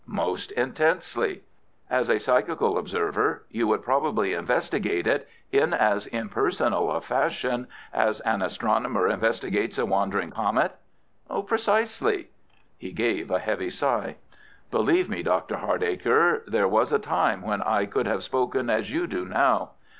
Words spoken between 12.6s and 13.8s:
He gave a heavy